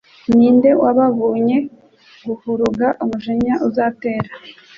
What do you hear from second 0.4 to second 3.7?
nde wababunye guhuruga umujinya